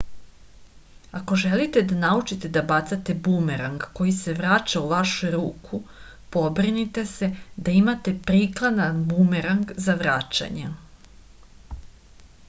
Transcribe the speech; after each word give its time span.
ako 1.17 1.35
želite 1.41 1.81
da 1.91 1.97
naučite 2.03 2.49
da 2.55 2.63
bacate 2.71 3.15
bumerang 3.27 3.85
koji 3.99 4.13
se 4.21 4.33
vraća 4.39 4.81
u 4.87 4.89
vašu 4.95 5.29
ruku 5.37 5.81
pobrinite 6.37 7.03
se 7.11 7.29
da 7.69 7.75
imate 7.83 8.15
prikladan 8.33 9.05
bumerang 9.13 9.75
za 9.87 9.97
vraćanje 10.03 10.73